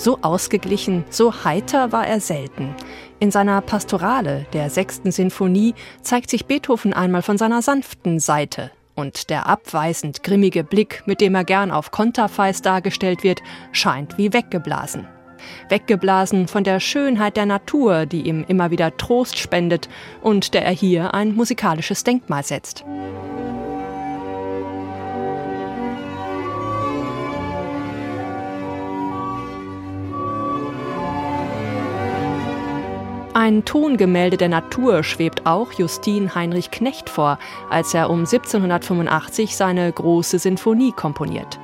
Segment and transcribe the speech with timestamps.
[0.00, 2.74] So ausgeglichen, so heiter war er selten.
[3.18, 8.70] In seiner Pastorale, der sechsten Sinfonie, zeigt sich Beethoven einmal von seiner sanften Seite.
[8.94, 14.32] Und der abweisend grimmige Blick, mit dem er gern auf Konterfeis dargestellt wird, scheint wie
[14.32, 15.06] weggeblasen.
[15.68, 19.90] Weggeblasen von der Schönheit der Natur, die ihm immer wieder Trost spendet
[20.22, 22.86] und der er hier ein musikalisches Denkmal setzt.
[33.32, 37.38] Ein Tongemälde der Natur schwebt auch Justin Heinrich Knecht vor,
[37.70, 41.60] als er um 1785 seine große Sinfonie komponiert.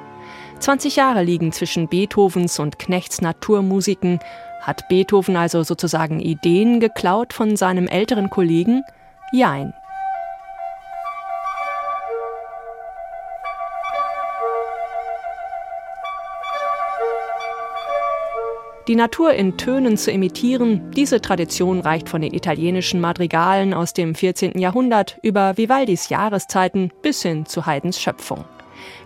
[0.60, 4.20] 20 Jahre liegen zwischen Beethovens und Knechts Naturmusiken.
[4.62, 8.84] Hat Beethoven also sozusagen Ideen geklaut von seinem älteren Kollegen?
[9.32, 9.74] Jein.
[18.88, 24.14] Die Natur in Tönen zu imitieren, diese Tradition reicht von den italienischen Madrigalen aus dem
[24.14, 24.60] 14.
[24.60, 28.44] Jahrhundert über Vivaldis Jahreszeiten bis hin zu Haydns Schöpfung.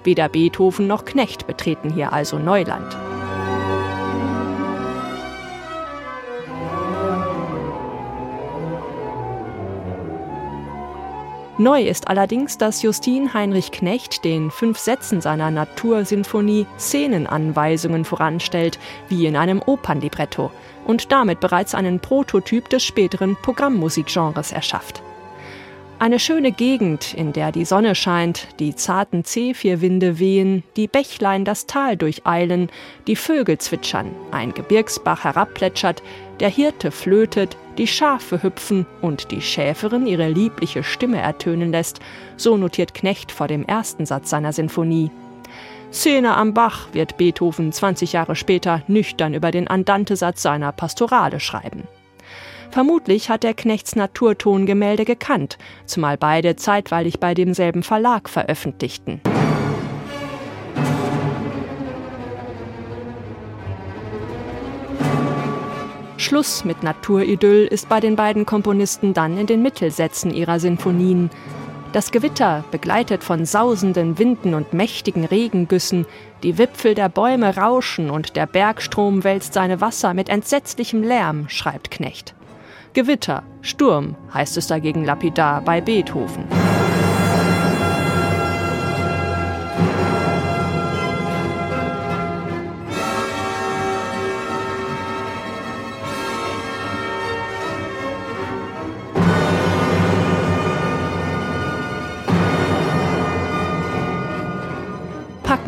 [0.05, 2.95] Weder Beethoven noch Knecht betreten hier also Neuland.
[11.61, 18.78] Neu ist allerdings, dass Justin Heinrich Knecht den fünf Sätzen seiner Natursinfonie Szenenanweisungen voranstellt,
[19.11, 20.50] wie in einem Opernlibretto,
[20.86, 25.02] und damit bereits einen Prototyp des späteren Programmmusikgenres erschafft.
[25.98, 31.67] Eine schöne Gegend, in der die Sonne scheint, die zarten Zephyrwinde wehen, die Bächlein das
[31.67, 32.70] Tal durcheilen,
[33.06, 36.02] die Vögel zwitschern, ein Gebirgsbach herabplätschert,
[36.41, 42.01] der Hirte flötet, die Schafe hüpfen und die Schäferin ihre liebliche Stimme ertönen lässt,
[42.36, 45.11] so notiert Knecht vor dem ersten Satz seiner Sinfonie.
[45.92, 51.84] Szene am Bach wird Beethoven 20 Jahre später nüchtern über den Andantesatz seiner Pastorale schreiben.
[52.70, 59.20] Vermutlich hat der Knechts Naturtongemälde gekannt, zumal beide zeitweilig bei demselben Verlag veröffentlichten.
[66.20, 71.31] Schluss mit Naturidyll ist bei den beiden Komponisten dann in den Mittelsätzen ihrer Sinfonien.
[71.92, 76.07] Das Gewitter, begleitet von sausenden Winden und mächtigen Regengüssen,
[76.42, 81.91] die Wipfel der Bäume rauschen und der Bergstrom wälzt seine Wasser mit entsetzlichem Lärm, schreibt
[81.91, 82.35] Knecht.
[82.92, 86.45] Gewitter, Sturm heißt es dagegen lapidar bei Beethoven.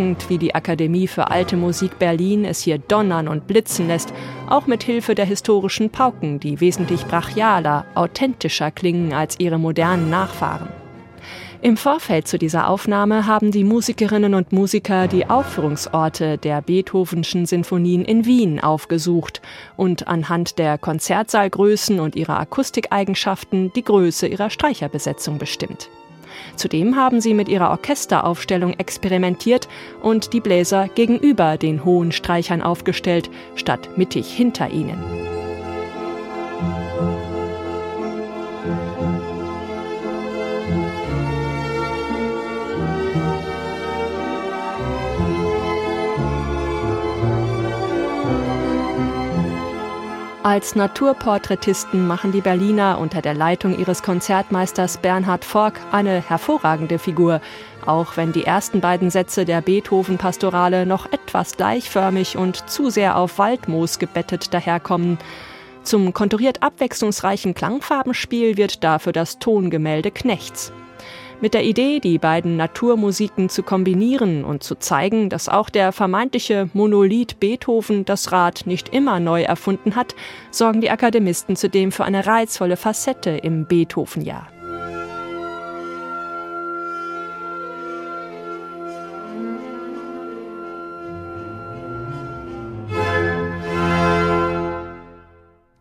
[0.02, 4.12] Packend, wie die Akademie für Alte Musik Berlin es hier donnern und blitzen lässt,
[4.48, 10.68] auch mit Hilfe der historischen Pauken, die wesentlich brachialer, authentischer klingen als ihre modernen Nachfahren.
[11.60, 18.04] Im Vorfeld zu dieser Aufnahme haben die Musikerinnen und Musiker die Aufführungsorte der Beethovenschen Sinfonien
[18.04, 19.40] in Wien aufgesucht
[19.76, 25.88] und anhand der Konzertsaalgrößen und ihrer Akustikeigenschaften die Größe ihrer Streicherbesetzung bestimmt.
[26.56, 29.68] Zudem haben sie mit ihrer Orchesteraufstellung experimentiert
[30.00, 34.98] und die Bläser gegenüber den hohen Streichern aufgestellt, statt mittig hinter ihnen.
[50.44, 57.40] Als Naturporträtisten machen die Berliner unter der Leitung ihres Konzertmeisters Bernhard Fork eine hervorragende Figur,
[57.86, 63.38] auch wenn die ersten beiden Sätze der Beethoven-Pastorale noch etwas gleichförmig und zu sehr auf
[63.38, 65.18] Waldmoos gebettet daherkommen.
[65.84, 70.72] Zum konturiert abwechslungsreichen Klangfarbenspiel wird dafür das Tongemälde Knechts.
[71.42, 76.70] Mit der Idee, die beiden Naturmusiken zu kombinieren und zu zeigen, dass auch der vermeintliche
[76.72, 80.14] Monolith Beethoven das Rad nicht immer neu erfunden hat,
[80.52, 84.46] sorgen die Akademisten zudem für eine reizvolle Facette im Beethoven-Jahr.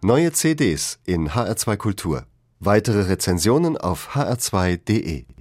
[0.02, 2.26] Neue CDs in HR2 Kultur.
[2.60, 5.26] Weitere Rezensionen auf hr2.de